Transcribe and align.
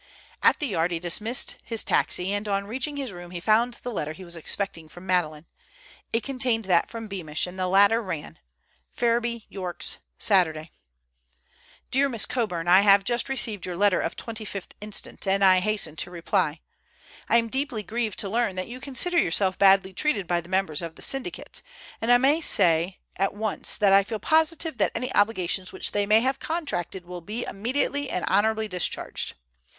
At 0.41 0.57
the 0.57 0.65
Yard 0.65 0.89
he 0.89 0.97
dismissed 0.97 1.57
his 1.63 1.83
taxi, 1.83 2.33
and 2.33 2.47
on 2.47 2.65
reaching 2.65 2.97
his 2.97 3.11
room 3.13 3.29
he 3.29 3.39
found 3.39 3.75
the 3.83 3.91
letter 3.91 4.13
he 4.13 4.23
was 4.25 4.35
expecting 4.35 4.89
from 4.89 5.05
Madeleine. 5.05 5.45
It 6.11 6.23
contained 6.23 6.65
that 6.65 6.89
from 6.89 7.07
Beamish, 7.07 7.45
and 7.45 7.59
the 7.59 7.67
latter 7.67 8.01
read: 8.01 8.39
"FERRIBY, 8.93 9.45
YORKS, 9.47 9.99
"Saturday. 10.17 10.71
"DEAR 11.91 12.09
MISS 12.09 12.25
COBURN,—I 12.25 12.81
have 12.81 13.03
just 13.03 13.29
received 13.29 13.63
your 13.67 13.77
letter 13.77 14.01
of 14.01 14.15
25th 14.15 14.71
inst., 14.81 15.07
and 15.27 15.45
I 15.45 15.59
hasten 15.59 15.95
to 15.97 16.09
reply. 16.09 16.61
"I 17.29 17.37
am 17.37 17.47
deeply 17.47 17.83
grieved 17.83 18.17
to 18.21 18.27
learn 18.29 18.55
that 18.55 18.67
you 18.67 18.79
consider 18.79 19.19
yourself 19.19 19.59
badly 19.59 19.93
treated 19.93 20.25
by 20.25 20.41
the 20.41 20.49
members 20.49 20.81
of 20.81 20.95
the 20.95 21.03
syndicate, 21.03 21.61
and 22.01 22.11
I 22.11 22.17
may 22.17 22.41
say 22.41 22.97
at 23.17 23.35
once 23.35 23.77
that 23.77 23.93
I 23.93 24.03
feel 24.03 24.17
positive 24.17 24.79
that 24.79 24.93
any 24.95 25.13
obligations 25.13 25.71
which 25.71 25.91
they 25.91 26.07
may 26.07 26.21
have 26.21 26.39
contracted 26.39 27.05
will 27.05 27.21
be 27.21 27.43
immediately 27.43 28.09
and 28.09 28.25
honorably 28.27 28.67
discharged. 28.67 29.35